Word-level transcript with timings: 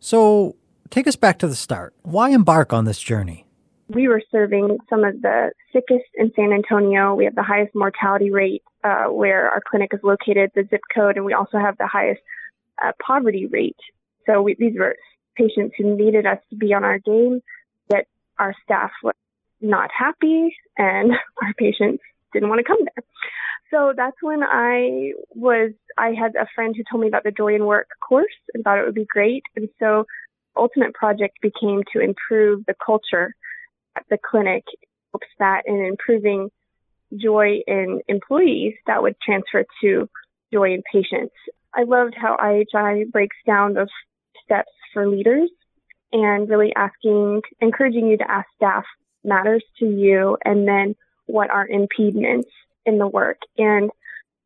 So, 0.00 0.56
take 0.90 1.06
us 1.06 1.16
back 1.16 1.38
to 1.40 1.48
the 1.48 1.54
start. 1.54 1.94
Why 2.02 2.30
embark 2.30 2.72
on 2.72 2.84
this 2.84 3.00
journey? 3.00 3.46
We 3.88 4.08
were 4.08 4.22
serving 4.30 4.78
some 4.90 5.02
of 5.02 5.22
the 5.22 5.52
sickest 5.72 6.04
in 6.14 6.30
San 6.36 6.52
Antonio. 6.52 7.14
We 7.14 7.24
have 7.24 7.34
the 7.34 7.42
highest 7.42 7.74
mortality 7.74 8.30
rate 8.30 8.62
uh, 8.84 9.06
where 9.06 9.50
our 9.50 9.62
clinic 9.68 9.90
is 9.92 10.00
located, 10.02 10.50
the 10.54 10.66
zip 10.68 10.82
code, 10.94 11.16
and 11.16 11.24
we 11.24 11.32
also 11.32 11.58
have 11.58 11.78
the 11.78 11.86
highest 11.86 12.20
uh, 12.82 12.92
poverty 13.04 13.46
rate. 13.46 13.76
So 14.26 14.42
we, 14.42 14.56
these 14.58 14.74
were 14.78 14.96
patients 15.36 15.74
who 15.78 15.96
needed 15.96 16.26
us 16.26 16.38
to 16.50 16.56
be 16.56 16.74
on 16.74 16.84
our 16.84 16.98
game, 16.98 17.40
yet 17.90 18.06
our 18.38 18.54
staff 18.62 18.90
was 19.02 19.14
not 19.60 19.90
happy 19.96 20.54
and 20.76 21.12
our 21.42 21.54
patients 21.56 22.02
didn't 22.32 22.48
want 22.48 22.58
to 22.58 22.64
come 22.64 22.78
there. 22.80 23.04
So 23.70 23.92
that's 23.96 24.16
when 24.22 24.42
I 24.42 25.12
was, 25.30 25.72
I 25.96 26.12
had 26.18 26.34
a 26.36 26.46
friend 26.54 26.74
who 26.76 26.82
told 26.90 27.02
me 27.02 27.08
about 27.08 27.24
the 27.24 27.30
Joy 27.30 27.54
in 27.54 27.66
Work 27.66 27.88
course 28.06 28.26
and 28.54 28.64
thought 28.64 28.78
it 28.78 28.86
would 28.86 28.94
be 28.94 29.06
great. 29.06 29.42
And 29.56 29.68
so 29.78 30.04
ultimate 30.56 30.94
project 30.94 31.38
became 31.42 31.82
to 31.92 32.00
improve 32.00 32.64
the 32.66 32.74
culture 32.84 33.34
at 33.96 34.04
the 34.10 34.18
clinic, 34.18 34.64
hopes 35.12 35.26
that 35.38 35.62
in 35.66 35.84
improving 35.84 36.50
joy 37.16 37.60
in 37.66 38.00
employees 38.08 38.74
that 38.86 39.02
would 39.02 39.16
transfer 39.20 39.64
to 39.82 40.08
joy 40.52 40.72
in 40.72 40.82
patients. 40.90 41.34
I 41.74 41.84
loved 41.84 42.14
how 42.16 42.36
IHI 42.36 43.10
breaks 43.10 43.36
down 43.46 43.74
those 43.74 43.88
steps 44.44 44.72
for 44.92 45.08
leaders 45.08 45.50
and 46.12 46.48
really 46.48 46.72
asking, 46.74 47.42
encouraging 47.60 48.08
you 48.08 48.16
to 48.16 48.30
ask 48.30 48.46
staff 48.56 48.84
matters 49.24 49.64
to 49.78 49.86
you 49.86 50.38
and 50.44 50.66
then 50.66 50.94
what 51.26 51.50
are 51.50 51.66
impediments 51.66 52.48
in 52.88 52.98
the 52.98 53.06
work. 53.06 53.38
And 53.56 53.90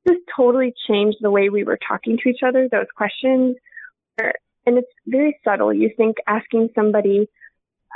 this 0.05 0.19
totally 0.37 0.75
changed 0.89 1.19
the 1.21 1.31
way 1.31 1.49
we 1.49 1.65
were 1.65 1.79
talking 1.89 2.19
to 2.19 2.29
each 2.29 2.43
other, 2.47 2.69
those 2.69 2.91
questions. 2.97 3.57
And 4.67 4.79
it's 4.79 4.93
very 5.07 5.39
subtle. 5.45 5.73
You 5.73 5.91
think 5.97 6.17
asking 6.27 6.71
somebody, 6.75 7.29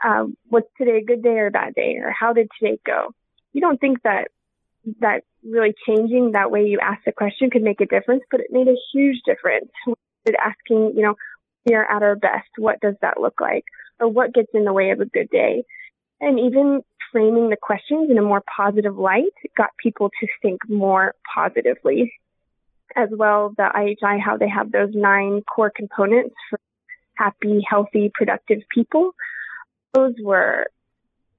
uh, 0.04 0.24
was 0.50 0.64
today 0.78 0.98
a 0.98 1.04
good 1.04 1.22
day 1.22 1.36
or 1.38 1.46
a 1.46 1.50
bad 1.50 1.74
day? 1.74 1.96
Or 2.02 2.10
how 2.10 2.32
did 2.32 2.48
today 2.58 2.78
go? 2.84 3.14
You 3.52 3.60
don't 3.60 3.80
think 3.80 4.02
that 4.02 4.28
that 5.00 5.22
really 5.42 5.74
changing 5.86 6.32
that 6.32 6.50
way 6.50 6.64
you 6.64 6.78
ask 6.80 7.04
the 7.04 7.12
question 7.12 7.50
could 7.50 7.62
make 7.62 7.80
a 7.80 7.86
difference, 7.86 8.22
but 8.30 8.40
it 8.40 8.48
made 8.50 8.68
a 8.68 8.82
huge 8.92 9.18
difference. 9.24 9.70
Asking, 10.26 10.92
you 10.96 11.02
know, 11.02 11.14
we 11.64 11.74
are 11.74 11.88
at 11.88 12.02
our 12.02 12.16
best. 12.16 12.50
What 12.58 12.80
does 12.80 12.94
that 13.00 13.20
look 13.20 13.40
like? 13.40 13.64
Or 13.98 14.08
what 14.08 14.34
gets 14.34 14.50
in 14.54 14.64
the 14.64 14.72
way 14.72 14.90
of 14.90 15.00
a 15.00 15.06
good 15.06 15.30
day? 15.30 15.64
And 16.20 16.38
even 16.38 16.82
framing 17.16 17.48
the 17.48 17.56
questions 17.56 18.10
in 18.10 18.18
a 18.18 18.22
more 18.22 18.42
positive 18.54 18.98
light 18.98 19.32
got 19.56 19.70
people 19.82 20.10
to 20.20 20.26
think 20.42 20.60
more 20.68 21.14
positively. 21.34 22.12
As 22.94 23.08
well, 23.10 23.54
the 23.56 23.70
IHI, 23.74 24.20
how 24.20 24.36
they 24.36 24.48
have 24.48 24.70
those 24.70 24.90
nine 24.92 25.42
core 25.42 25.72
components 25.74 26.34
for 26.50 26.60
happy, 27.14 27.62
healthy, 27.66 28.10
productive 28.12 28.58
people. 28.72 29.12
Those 29.94 30.12
were 30.22 30.66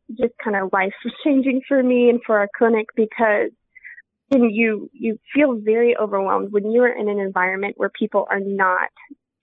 just 0.10 0.34
kind 0.44 0.56
of 0.56 0.74
life 0.74 0.94
changing 1.24 1.62
for 1.68 1.82
me 1.84 2.10
and 2.10 2.22
for 2.26 2.40
our 2.40 2.50
clinic 2.58 2.88
because 2.96 3.52
you 4.32 4.90
you 4.94 5.20
feel 5.34 5.54
very 5.56 5.96
overwhelmed 5.96 6.52
when 6.52 6.72
you 6.72 6.82
are 6.82 6.92
in 6.92 7.08
an 7.08 7.20
environment 7.20 7.76
where 7.78 7.90
people 7.90 8.26
are 8.32 8.40
not 8.40 8.90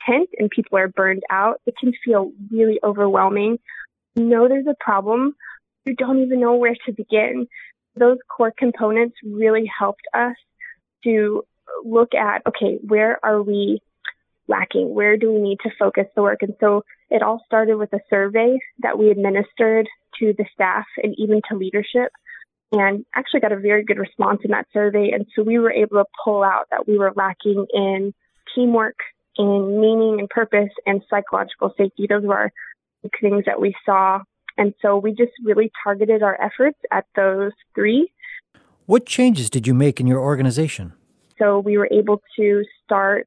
tense 0.04 0.28
and 0.36 0.50
people 0.50 0.78
are 0.78 0.88
burned 0.88 1.22
out. 1.30 1.60
It 1.64 1.74
can 1.78 1.92
feel 2.04 2.32
really 2.50 2.80
overwhelming. 2.82 3.58
You 4.16 4.24
know 4.24 4.48
there's 4.48 4.66
a 4.66 4.76
problem. 4.78 5.36
You 5.84 5.94
don't 5.94 6.22
even 6.22 6.40
know 6.40 6.56
where 6.56 6.76
to 6.86 6.92
begin. 6.92 7.46
Those 7.96 8.18
core 8.34 8.52
components 8.56 9.16
really 9.24 9.70
helped 9.78 10.06
us 10.12 10.36
to 11.04 11.44
look 11.84 12.14
at 12.14 12.42
okay, 12.46 12.78
where 12.82 13.18
are 13.24 13.42
we 13.42 13.80
lacking? 14.48 14.94
Where 14.94 15.16
do 15.16 15.32
we 15.32 15.40
need 15.40 15.58
to 15.62 15.70
focus 15.78 16.06
the 16.14 16.22
work? 16.22 16.42
And 16.42 16.54
so 16.60 16.82
it 17.10 17.22
all 17.22 17.42
started 17.46 17.76
with 17.76 17.92
a 17.92 18.00
survey 18.10 18.58
that 18.80 18.98
we 18.98 19.10
administered 19.10 19.88
to 20.20 20.34
the 20.36 20.44
staff 20.52 20.86
and 21.02 21.14
even 21.18 21.40
to 21.48 21.56
leadership 21.56 22.12
and 22.72 23.04
actually 23.14 23.40
got 23.40 23.52
a 23.52 23.58
very 23.58 23.84
good 23.84 23.98
response 23.98 24.40
in 24.44 24.50
that 24.50 24.66
survey. 24.72 25.10
And 25.12 25.26
so 25.34 25.42
we 25.42 25.58
were 25.58 25.72
able 25.72 26.02
to 26.02 26.04
pull 26.24 26.42
out 26.42 26.66
that 26.70 26.88
we 26.88 26.98
were 26.98 27.12
lacking 27.14 27.66
in 27.72 28.12
teamwork, 28.54 28.96
in 29.36 29.80
meaning 29.80 30.18
and 30.20 30.28
purpose 30.28 30.70
and 30.86 31.02
psychological 31.08 31.72
safety. 31.76 32.06
Those 32.08 32.24
were 32.24 32.50
things 33.20 33.44
that 33.46 33.60
we 33.60 33.74
saw. 33.84 34.20
And 34.56 34.74
so 34.80 34.96
we 34.96 35.12
just 35.12 35.32
really 35.42 35.70
targeted 35.82 36.22
our 36.22 36.40
efforts 36.40 36.78
at 36.92 37.06
those 37.16 37.52
three. 37.74 38.12
What 38.86 39.06
changes 39.06 39.50
did 39.50 39.66
you 39.66 39.74
make 39.74 40.00
in 40.00 40.06
your 40.06 40.20
organization? 40.20 40.92
So 41.38 41.58
we 41.58 41.78
were 41.78 41.88
able 41.90 42.22
to 42.36 42.64
start 42.84 43.26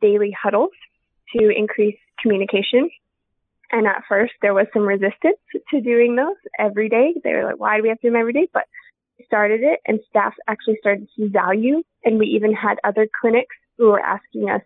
daily 0.00 0.34
huddles 0.40 0.70
to 1.36 1.50
increase 1.50 1.98
communication. 2.20 2.90
And 3.70 3.86
at 3.86 4.02
first 4.08 4.32
there 4.42 4.54
was 4.54 4.66
some 4.72 4.82
resistance 4.82 5.38
to 5.70 5.80
doing 5.80 6.16
those 6.16 6.36
every 6.58 6.88
day. 6.88 7.14
They 7.22 7.32
were 7.32 7.44
like, 7.44 7.58
why 7.58 7.76
do 7.76 7.82
we 7.82 7.88
have 7.88 8.00
to 8.00 8.08
do 8.08 8.12
them 8.12 8.20
every 8.20 8.32
day? 8.32 8.48
But 8.52 8.64
we 9.18 9.24
started 9.24 9.60
it 9.62 9.80
and 9.86 10.00
staff 10.08 10.34
actually 10.48 10.78
started 10.80 11.06
to 11.06 11.08
see 11.16 11.28
value. 11.28 11.82
And 12.04 12.18
we 12.18 12.26
even 12.26 12.52
had 12.52 12.76
other 12.84 13.08
clinics 13.20 13.54
who 13.78 13.86
were 13.86 14.00
asking 14.00 14.50
us, 14.50 14.62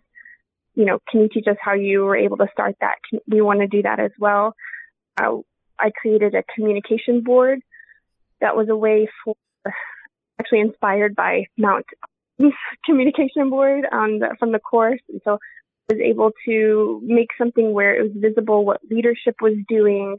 you 0.75 0.85
know, 0.85 0.99
can 1.11 1.23
you 1.23 1.29
teach 1.29 1.47
us 1.49 1.57
how 1.61 1.75
you 1.75 2.05
were 2.05 2.17
able 2.17 2.37
to 2.39 2.47
start 2.53 2.77
that? 2.81 2.97
Can, 3.09 3.21
we 3.27 3.41
want 3.41 3.61
to 3.61 3.67
do 3.67 3.83
that 3.83 3.99
as 3.99 4.13
well. 4.19 4.55
Uh, 5.21 5.39
I 5.81 5.91
created 5.91 6.35
a 6.35 6.45
communication 6.55 7.23
board 7.23 7.61
that 8.41 8.57
was 8.57 8.69
a 8.69 8.77
way 8.77 9.09
for 9.25 9.35
actually 10.39 10.61
inspired 10.61 11.15
by 11.15 11.45
Mount 11.59 11.87
communication 12.85 13.51
board 13.51 13.85
the, 13.91 14.37
from 14.39 14.53
the 14.53 14.59
course. 14.59 15.01
And 15.09 15.21
so 15.25 15.35
I 15.91 15.95
was 15.95 16.01
able 16.03 16.31
to 16.47 17.01
make 17.05 17.29
something 17.37 17.73
where 17.73 17.95
it 17.95 18.03
was 18.03 18.13
visible 18.15 18.65
what 18.65 18.81
leadership 18.91 19.37
was 19.41 19.55
doing. 19.69 20.17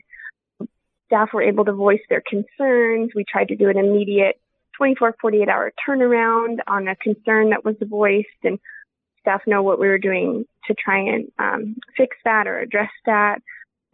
Staff 1.08 1.30
were 1.34 1.42
able 1.42 1.66
to 1.66 1.74
voice 1.74 2.02
their 2.10 2.22
concerns. 2.28 3.12
We 3.16 3.26
tried 3.30 3.50
to 3.50 3.56
do 3.56 3.70
an 3.70 3.78
immediate 3.78 4.40
24, 4.78 5.16
48 5.20 5.50
hour 5.50 5.72
turnaround 5.88 6.58
on 6.68 6.88
a 6.88 6.96
concern 6.96 7.50
that 7.50 7.66
was 7.66 7.76
voiced 7.82 8.28
and 8.44 8.60
staff 9.20 9.42
know 9.46 9.62
what 9.62 9.80
we 9.80 9.88
were 9.88 10.00
doing 10.00 10.46
to 10.66 10.74
try 10.74 11.00
and 11.00 11.32
um, 11.38 11.76
fix 11.96 12.18
that 12.26 12.48
or 12.48 12.60
address 12.60 12.90
that. 13.06 13.40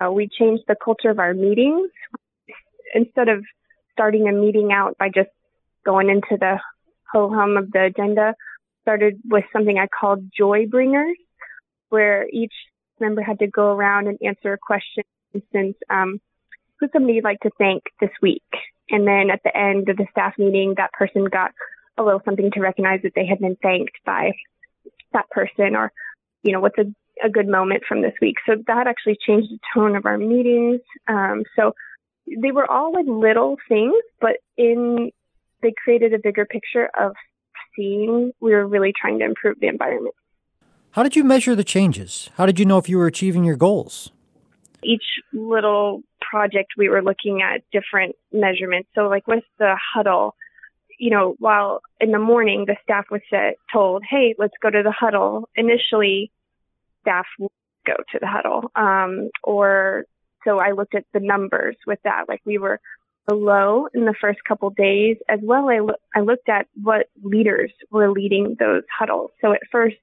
Uh, 0.04 0.12
we 0.12 0.28
changed 0.28 0.64
the 0.68 0.76
culture 0.76 1.10
of 1.10 1.20
our 1.20 1.34
meetings. 1.34 1.90
Instead 2.94 3.30
of 3.30 3.44
starting 3.92 4.28
a 4.28 4.32
meeting 4.32 4.72
out 4.72 4.98
by 4.98 5.10
just 5.10 5.30
going 5.86 6.10
into 6.10 6.38
the 6.40 6.60
ho 7.12 7.30
hum 7.30 7.58
of 7.58 7.72
the 7.72 7.86
agenda 7.86 8.36
started 8.82 9.20
with 9.26 9.44
something 9.52 9.78
I 9.78 9.88
called 9.88 10.32
joy 10.32 10.66
bringers, 10.68 11.18
where 11.90 12.28
each 12.32 12.54
member 13.00 13.22
had 13.22 13.40
to 13.40 13.48
go 13.48 13.72
around 13.72 14.08
and 14.08 14.18
answer 14.26 14.54
a 14.54 14.58
question. 14.58 15.04
For 15.32 15.40
instance, 15.40 15.78
um, 15.90 16.22
who's 16.80 16.90
somebody 16.94 17.16
you'd 17.16 17.24
like 17.24 17.42
to 17.42 17.52
thank 17.58 17.84
this 18.00 18.12
week? 18.22 18.44
And 18.90 19.06
then 19.06 19.30
at 19.30 19.42
the 19.44 19.56
end 19.56 19.90
of 19.90 19.98
the 19.98 20.08
staff 20.12 20.36
meeting, 20.38 20.76
that 20.78 20.94
person 20.94 21.26
got 21.26 21.52
a 21.98 22.04
little 22.04 22.22
something 22.24 22.50
to 22.52 22.62
recognize 22.62 23.02
that 23.04 23.14
they 23.14 23.26
had 23.26 23.40
been 23.40 23.58
thanked 23.58 23.98
by 24.06 24.32
that 25.12 25.30
person 25.30 25.76
or, 25.76 25.92
you 26.44 26.54
know, 26.54 26.62
what's 26.62 26.78
a, 26.78 26.86
a 27.24 27.30
good 27.30 27.48
moment 27.48 27.84
from 27.88 28.02
this 28.02 28.14
week. 28.22 28.36
So 28.46 28.56
that 28.68 28.88
actually 28.88 29.18
changed 29.26 29.50
the 29.52 29.60
tone 29.74 29.96
of 29.96 30.06
our 30.06 30.18
meetings. 30.18 30.82
Um, 31.08 31.44
so 31.56 31.74
they 32.42 32.52
were 32.52 32.70
all 32.70 32.94
like 32.94 33.06
little 33.08 33.58
things, 33.68 33.96
but 34.20 34.38
in 34.58 35.12
they 35.62 35.74
created 35.84 36.14
a 36.14 36.20
bigger 36.20 36.46
picture 36.46 36.90
of 37.00 37.14
seeing 37.76 38.32
we 38.40 38.52
were 38.52 38.68
really 38.68 38.94
trying 39.00 39.20
to 39.20 39.26
improve 39.26 39.60
the 39.60 39.68
environment. 39.68 40.16
How 40.92 41.04
did 41.04 41.16
you 41.16 41.24
measure 41.24 41.56
the 41.56 41.64
changes? 41.64 42.30
How 42.38 42.46
did 42.46 42.60
you 42.60 42.66
know 42.66 42.78
if 42.78 42.90
you 42.90 42.98
were 42.98 43.08
achieving 43.08 43.44
your 43.44 43.56
goals? 43.56 44.12
Each 44.84 45.04
little 45.34 46.02
project, 46.22 46.74
we 46.78 46.90
were 46.90 47.02
looking 47.02 47.42
at 47.42 47.62
different 47.72 48.16
measurements. 48.32 48.90
So, 48.96 49.08
like 49.08 49.28
with 49.28 49.44
the 49.60 49.76
huddle, 49.94 50.36
you 51.00 51.10
know, 51.10 51.36
while 51.40 51.82
in 52.00 52.12
the 52.12 52.20
morning 52.20 52.66
the 52.66 52.76
staff 52.84 53.06
was 53.12 53.22
set, 53.30 53.58
told, 53.72 54.04
hey, 54.10 54.36
let's 54.38 54.54
go 54.62 54.70
to 54.70 54.84
the 54.84 54.92
huddle, 54.92 55.50
initially 55.56 56.32
staff 57.08 57.26
go 57.86 57.94
to 58.12 58.20
the 58.20 58.28
huddle. 58.28 58.72
Um, 58.76 59.30
or 59.44 60.06
so 60.46 60.60
I 60.60 60.72
looked 60.72 60.96
at 60.96 61.06
the 61.14 61.20
numbers 61.22 61.76
with 61.86 62.00
that. 62.04 62.26
Like 62.28 62.42
we 62.46 62.58
were 62.58 62.80
low 63.30 63.88
in 63.94 64.06
the 64.06 64.16
first 64.20 64.40
couple 64.48 64.70
days. 64.70 65.18
As 65.30 65.40
well, 65.42 65.70
I, 65.70 65.80
lo- 65.80 66.02
I 66.16 66.22
looked 66.22 66.50
at 66.50 66.68
what 66.82 67.08
leaders 67.22 67.72
were 67.92 68.12
leading 68.12 68.56
those 68.60 68.84
huddles. 68.98 69.32
So 69.42 69.54
at 69.54 69.62
first, 69.72 69.96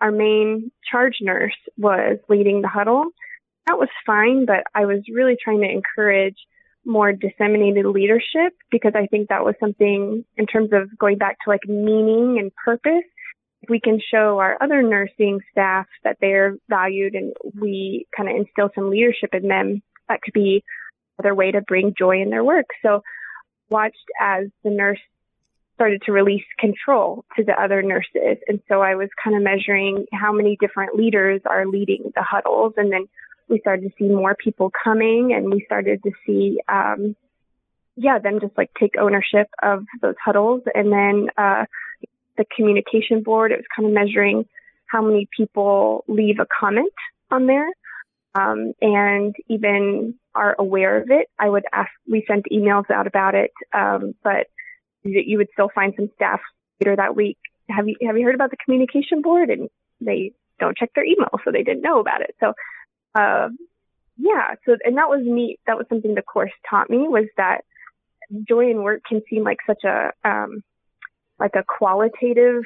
our 0.00 0.10
main 0.10 0.70
charge 0.90 1.16
nurse 1.20 1.56
was 1.76 2.18
leading 2.28 2.62
the 2.62 2.68
huddle. 2.68 3.04
That 3.66 3.78
was 3.78 3.88
fine, 4.04 4.44
but 4.44 4.64
I 4.74 4.86
was 4.86 5.00
really 5.12 5.36
trying 5.42 5.60
to 5.60 5.70
encourage 5.70 6.36
more 6.84 7.12
disseminated 7.12 7.86
leadership 7.86 8.52
because 8.70 8.92
I 8.94 9.06
think 9.06 9.28
that 9.28 9.44
was 9.44 9.54
something 9.58 10.24
in 10.36 10.46
terms 10.46 10.70
of 10.72 10.98
going 10.98 11.16
back 11.16 11.38
to 11.44 11.50
like 11.50 11.66
meaning 11.66 12.38
and 12.38 12.54
purpose. 12.54 13.04
If 13.64 13.70
we 13.70 13.80
can 13.80 13.98
show 14.10 14.40
our 14.40 14.58
other 14.62 14.82
nursing 14.82 15.40
staff 15.50 15.86
that 16.02 16.18
they're 16.20 16.58
valued 16.68 17.14
and 17.14 17.32
we 17.58 18.06
kind 18.14 18.28
of 18.28 18.36
instill 18.36 18.68
some 18.74 18.90
leadership 18.90 19.30
in 19.32 19.48
them, 19.48 19.80
that 20.06 20.20
could 20.20 20.34
be 20.34 20.62
another 21.18 21.34
way 21.34 21.50
to 21.50 21.62
bring 21.62 21.94
joy 21.98 22.20
in 22.20 22.28
their 22.28 22.44
work. 22.44 22.66
So 22.82 23.02
watched 23.70 23.96
as 24.20 24.48
the 24.64 24.70
nurse 24.70 24.98
started 25.76 26.02
to 26.02 26.12
release 26.12 26.44
control 26.58 27.24
to 27.38 27.42
the 27.42 27.54
other 27.58 27.80
nurses. 27.80 28.36
And 28.46 28.60
so 28.68 28.82
I 28.82 28.96
was 28.96 29.08
kind 29.22 29.34
of 29.34 29.42
measuring 29.42 30.04
how 30.12 30.30
many 30.30 30.58
different 30.60 30.94
leaders 30.94 31.40
are 31.46 31.66
leading 31.66 32.12
the 32.14 32.22
huddles 32.22 32.74
and 32.76 32.92
then 32.92 33.06
we 33.48 33.60
started 33.60 33.88
to 33.88 33.94
see 33.98 34.12
more 34.12 34.34
people 34.34 34.70
coming 34.84 35.32
and 35.34 35.50
we 35.50 35.64
started 35.64 36.02
to 36.02 36.10
see, 36.26 36.60
um, 36.68 37.16
yeah, 37.96 38.18
them 38.18 38.40
just 38.40 38.58
like 38.58 38.72
take 38.78 38.96
ownership 39.00 39.48
of 39.62 39.84
those 40.02 40.16
huddles. 40.22 40.60
And 40.74 40.92
then, 40.92 41.28
uh, 41.38 41.64
the 42.36 42.44
communication 42.56 43.22
board, 43.22 43.52
it 43.52 43.56
was 43.56 43.66
kind 43.74 43.88
of 43.88 43.94
measuring 43.94 44.46
how 44.86 45.02
many 45.02 45.28
people 45.36 46.04
leave 46.08 46.38
a 46.40 46.46
comment 46.60 46.92
on 47.30 47.46
there. 47.46 47.68
Um, 48.36 48.72
and 48.80 49.34
even 49.48 50.14
are 50.34 50.56
aware 50.58 51.00
of 51.00 51.08
it. 51.10 51.28
I 51.38 51.48
would 51.48 51.64
ask, 51.72 51.90
we 52.10 52.24
sent 52.26 52.46
emails 52.50 52.90
out 52.90 53.06
about 53.06 53.36
it. 53.36 53.52
Um, 53.72 54.14
but 54.24 54.48
you 55.04 55.38
would 55.38 55.48
still 55.52 55.70
find 55.72 55.92
some 55.96 56.10
staff 56.16 56.40
later 56.80 56.96
that 56.96 57.14
week. 57.14 57.38
Have 57.68 57.86
you, 57.88 57.94
have 58.04 58.18
you 58.18 58.24
heard 58.24 58.34
about 58.34 58.50
the 58.50 58.56
communication 58.56 59.22
board? 59.22 59.50
And 59.50 59.70
they 60.00 60.32
don't 60.58 60.76
check 60.76 60.90
their 60.94 61.04
email, 61.04 61.38
so 61.44 61.52
they 61.52 61.62
didn't 61.62 61.82
know 61.82 62.00
about 62.00 62.22
it. 62.22 62.34
So, 62.40 62.54
uh, 63.14 63.50
yeah, 64.16 64.54
so, 64.66 64.76
and 64.84 64.96
that 64.96 65.08
was 65.08 65.20
neat. 65.24 65.60
That 65.66 65.76
was 65.76 65.86
something 65.88 66.14
the 66.14 66.22
course 66.22 66.52
taught 66.68 66.90
me 66.90 67.06
was 67.06 67.26
that 67.36 67.62
joy 68.48 68.70
in 68.70 68.82
work 68.82 69.02
can 69.08 69.22
seem 69.30 69.44
like 69.44 69.58
such 69.66 69.84
a, 69.84 70.10
um, 70.24 70.64
like 71.44 71.56
a 71.56 71.64
qualitative, 71.78 72.62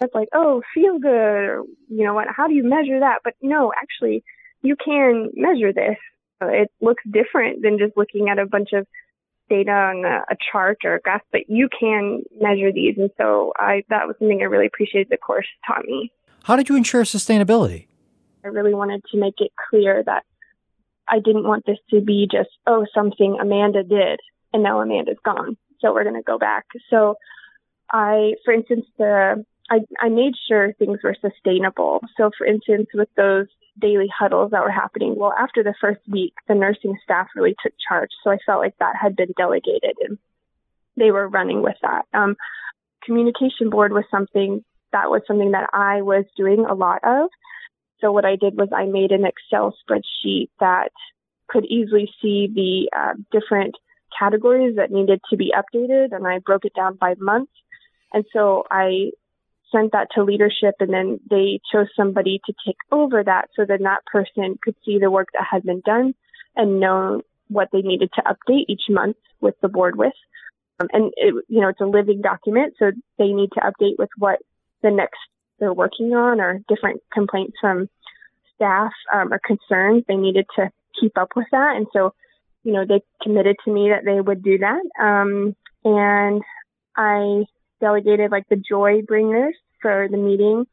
that's 0.00 0.14
like, 0.14 0.28
oh, 0.34 0.60
feel 0.74 0.98
good, 0.98 1.10
or, 1.10 1.62
you 1.88 2.04
know 2.04 2.14
what, 2.14 2.26
how 2.28 2.48
do 2.48 2.54
you 2.54 2.64
measure 2.64 2.98
that? 3.00 3.20
But 3.22 3.34
no, 3.40 3.72
actually, 3.80 4.24
you 4.62 4.74
can 4.76 5.30
measure 5.34 5.72
this. 5.72 5.96
It 6.40 6.70
looks 6.80 7.02
different 7.08 7.62
than 7.62 7.78
just 7.78 7.96
looking 7.96 8.28
at 8.28 8.40
a 8.40 8.46
bunch 8.46 8.70
of 8.72 8.86
data 9.48 9.70
on 9.70 10.04
a, 10.04 10.24
a 10.32 10.36
chart 10.50 10.78
or 10.84 10.96
a 10.96 11.00
graph, 11.00 11.22
but 11.30 11.42
you 11.48 11.68
can 11.68 12.22
measure 12.40 12.72
these. 12.72 12.96
And 12.98 13.10
so 13.16 13.52
I, 13.56 13.84
that 13.88 14.06
was 14.08 14.16
something 14.18 14.40
I 14.40 14.44
really 14.44 14.66
appreciated 14.66 15.08
the 15.10 15.16
course 15.16 15.46
taught 15.66 15.84
me. 15.84 16.12
How 16.42 16.56
did 16.56 16.68
you 16.68 16.76
ensure 16.76 17.02
sustainability? 17.04 17.86
I 18.44 18.48
really 18.48 18.74
wanted 18.74 19.02
to 19.12 19.18
make 19.18 19.34
it 19.38 19.52
clear 19.70 20.02
that 20.04 20.24
I 21.08 21.20
didn't 21.20 21.44
want 21.44 21.66
this 21.66 21.78
to 21.90 22.00
be 22.00 22.28
just, 22.30 22.50
oh, 22.66 22.84
something 22.94 23.38
Amanda 23.40 23.82
did 23.82 24.20
and 24.52 24.62
now 24.62 24.80
Amanda's 24.80 25.18
gone. 25.24 25.56
So 25.80 25.92
we're 25.92 26.04
going 26.04 26.16
to 26.16 26.22
go 26.22 26.38
back. 26.38 26.66
So 26.90 27.16
I, 27.90 28.34
for 28.44 28.52
instance, 28.52 28.86
the, 28.98 29.44
I, 29.70 29.78
I 30.00 30.08
made 30.08 30.34
sure 30.48 30.72
things 30.74 30.98
were 31.02 31.16
sustainable. 31.20 32.00
So 32.16 32.30
for 32.36 32.46
instance, 32.46 32.88
with 32.94 33.08
those 33.16 33.46
daily 33.80 34.08
huddles 34.16 34.50
that 34.50 34.62
were 34.62 34.70
happening, 34.70 35.14
well, 35.16 35.32
after 35.38 35.62
the 35.62 35.74
first 35.80 36.00
week, 36.08 36.34
the 36.48 36.54
nursing 36.54 36.96
staff 37.02 37.28
really 37.34 37.54
took 37.62 37.72
charge. 37.88 38.10
So 38.24 38.30
I 38.30 38.38
felt 38.44 38.60
like 38.60 38.76
that 38.78 38.96
had 39.00 39.16
been 39.16 39.32
delegated 39.36 39.94
and 40.06 40.18
they 40.96 41.10
were 41.10 41.28
running 41.28 41.62
with 41.62 41.76
that. 41.82 42.02
Um, 42.12 42.36
communication 43.04 43.70
board 43.70 43.92
was 43.92 44.04
something 44.10 44.64
that 44.92 45.10
was 45.10 45.22
something 45.26 45.52
that 45.52 45.68
I 45.72 46.02
was 46.02 46.24
doing 46.36 46.64
a 46.68 46.74
lot 46.74 47.00
of. 47.04 47.28
So 48.00 48.12
what 48.12 48.24
I 48.24 48.36
did 48.36 48.56
was 48.56 48.68
I 48.74 48.86
made 48.86 49.12
an 49.12 49.24
Excel 49.24 49.74
spreadsheet 49.82 50.48
that 50.60 50.90
could 51.48 51.64
easily 51.66 52.10
see 52.22 52.48
the 52.52 52.96
uh, 52.96 53.14
different 53.32 53.74
categories 54.18 54.76
that 54.76 54.90
needed 54.90 55.20
to 55.30 55.36
be 55.36 55.52
updated 55.52 56.12
and 56.12 56.26
I 56.26 56.38
broke 56.38 56.64
it 56.64 56.74
down 56.74 56.96
by 56.96 57.14
month. 57.18 57.50
And 58.12 58.24
so 58.32 58.64
I 58.70 59.10
sent 59.72 59.92
that 59.92 60.08
to 60.14 60.24
leadership 60.24 60.74
and 60.80 60.92
then 60.92 61.20
they 61.28 61.60
chose 61.72 61.88
somebody 61.96 62.40
to 62.46 62.54
take 62.66 62.78
over 62.90 63.22
that 63.22 63.48
so 63.54 63.64
then 63.66 63.82
that 63.82 64.04
person 64.06 64.58
could 64.62 64.74
see 64.84 64.98
the 64.98 65.10
work 65.10 65.28
that 65.34 65.46
had 65.50 65.62
been 65.62 65.82
done 65.84 66.14
and 66.56 66.80
know 66.80 67.22
what 67.48 67.68
they 67.72 67.82
needed 67.82 68.10
to 68.14 68.22
update 68.22 68.64
each 68.68 68.84
month 68.88 69.16
with 69.40 69.54
the 69.60 69.68
board 69.68 69.96
with. 69.96 70.14
Um, 70.80 70.88
and 70.92 71.12
it, 71.16 71.34
you 71.48 71.60
know, 71.60 71.68
it's 71.68 71.80
a 71.80 71.86
living 71.86 72.22
document, 72.22 72.74
so 72.78 72.92
they 73.18 73.28
need 73.28 73.50
to 73.54 73.60
update 73.60 73.98
with 73.98 74.10
what 74.16 74.38
the 74.82 74.90
next 74.90 75.18
they're 75.58 75.72
working 75.72 76.14
on 76.14 76.40
or 76.40 76.60
different 76.68 77.02
complaints 77.12 77.56
from 77.60 77.88
staff 78.54 78.92
um, 79.12 79.32
or 79.32 79.40
concerns. 79.40 80.04
They 80.06 80.16
needed 80.16 80.46
to 80.56 80.70
keep 81.00 81.18
up 81.18 81.30
with 81.34 81.46
that. 81.50 81.74
And 81.76 81.86
so, 81.92 82.14
you 82.62 82.72
know, 82.72 82.84
they 82.86 83.02
committed 83.22 83.56
to 83.64 83.72
me 83.72 83.90
that 83.90 84.04
they 84.04 84.20
would 84.20 84.42
do 84.42 84.58
that. 84.58 84.80
Um, 85.00 85.56
and 85.84 86.42
I 86.96 87.44
delegated 87.80 88.30
like 88.30 88.48
the 88.48 88.56
joy 88.56 89.02
bringers 89.02 89.54
for 89.80 90.08
the 90.10 90.16
meeting, 90.16 90.66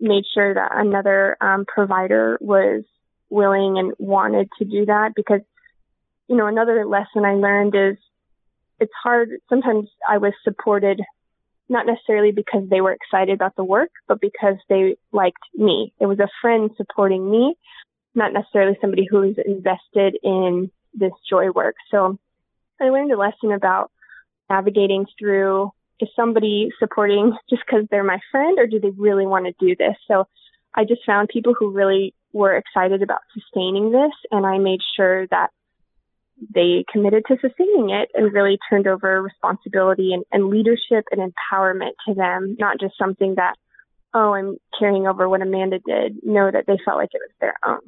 made 0.00 0.24
sure 0.34 0.54
that 0.54 0.70
another 0.74 1.36
um, 1.40 1.64
provider 1.66 2.38
was 2.40 2.84
willing 3.28 3.78
and 3.78 3.92
wanted 3.98 4.48
to 4.58 4.64
do 4.64 4.86
that 4.86 5.12
because, 5.16 5.40
you 6.28 6.36
know, 6.36 6.46
another 6.46 6.86
lesson 6.86 7.24
I 7.24 7.34
learned 7.34 7.74
is 7.74 7.96
it's 8.78 8.92
hard. 9.02 9.30
Sometimes 9.48 9.88
I 10.08 10.18
was 10.18 10.32
supported 10.44 11.00
not 11.68 11.86
necessarily 11.86 12.30
because 12.30 12.68
they 12.68 12.80
were 12.80 12.92
excited 12.92 13.34
about 13.34 13.56
the 13.56 13.64
work, 13.64 13.90
but 14.06 14.20
because 14.20 14.56
they 14.68 14.96
liked 15.12 15.42
me. 15.54 15.92
It 15.98 16.06
was 16.06 16.20
a 16.20 16.28
friend 16.40 16.70
supporting 16.76 17.28
me, 17.28 17.56
not 18.14 18.32
necessarily 18.32 18.78
somebody 18.80 19.06
who 19.10 19.18
was 19.18 19.36
invested 19.44 20.16
in 20.22 20.70
this 20.94 21.12
joy 21.28 21.50
work. 21.50 21.74
So 21.90 22.18
I 22.80 22.90
learned 22.90 23.10
a 23.10 23.18
lesson 23.18 23.52
about 23.52 23.90
navigating 24.48 25.06
through 25.18 25.72
is 26.00 26.08
somebody 26.14 26.70
supporting 26.78 27.36
just 27.48 27.62
because 27.66 27.86
they're 27.90 28.04
my 28.04 28.20
friend 28.30 28.58
or 28.58 28.66
do 28.66 28.80
they 28.80 28.90
really 28.90 29.26
want 29.26 29.46
to 29.46 29.54
do 29.58 29.74
this? 29.76 29.96
So 30.08 30.26
I 30.74 30.84
just 30.84 31.04
found 31.06 31.28
people 31.28 31.54
who 31.58 31.70
really 31.70 32.14
were 32.32 32.56
excited 32.56 33.02
about 33.02 33.20
sustaining 33.32 33.92
this 33.92 34.12
and 34.30 34.44
I 34.44 34.58
made 34.58 34.80
sure 34.96 35.26
that 35.28 35.50
they 36.54 36.84
committed 36.92 37.24
to 37.28 37.38
sustaining 37.40 37.90
it 37.90 38.10
and 38.14 38.32
really 38.32 38.58
turned 38.68 38.86
over 38.86 39.22
responsibility 39.22 40.12
and, 40.12 40.24
and 40.32 40.50
leadership 40.50 41.06
and 41.10 41.20
empowerment 41.20 41.92
to 42.06 42.14
them, 42.14 42.56
not 42.58 42.78
just 42.78 42.98
something 42.98 43.36
that, 43.36 43.54
oh, 44.12 44.34
I'm 44.34 44.58
carrying 44.78 45.06
over 45.06 45.28
what 45.28 45.40
Amanda 45.40 45.78
did. 45.78 46.18
Know 46.22 46.50
that 46.50 46.66
they 46.66 46.78
felt 46.84 46.98
like 46.98 47.10
it 47.14 47.22
was 47.22 47.34
their 47.40 47.54
own. 47.64 47.80